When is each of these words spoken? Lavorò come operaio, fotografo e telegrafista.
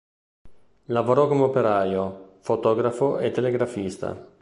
Lavorò 0.85 1.27
come 1.27 1.43
operaio, 1.43 2.37
fotografo 2.39 3.19
e 3.19 3.29
telegrafista. 3.29 4.29